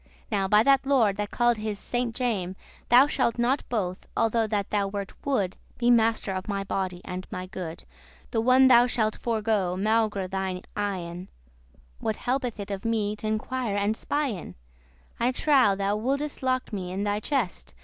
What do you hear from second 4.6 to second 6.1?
thou wert wood,* *furious Be